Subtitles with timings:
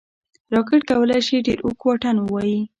[0.53, 2.59] راکټ کولی شي ډېر اوږد واټن ووايي